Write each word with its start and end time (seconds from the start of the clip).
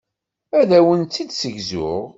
Ad 0.59 0.69
awent-tt-id-ssegzuɣ. 0.77 1.99